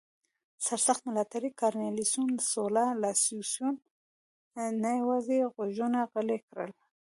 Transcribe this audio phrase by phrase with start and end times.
[0.65, 2.15] سرسخت ملاتړي کارنلیوس
[2.53, 3.53] سولا لوسیوس
[4.81, 6.71] نه یوازې غږونه غلي کړل